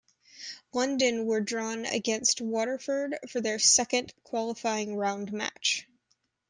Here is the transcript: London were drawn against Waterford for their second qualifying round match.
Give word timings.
London 0.73 1.27
were 1.27 1.41
drawn 1.41 1.85
against 1.85 2.41
Waterford 2.41 3.19
for 3.29 3.39
their 3.39 3.59
second 3.59 4.15
qualifying 4.23 4.95
round 4.95 5.31
match. 5.31 5.85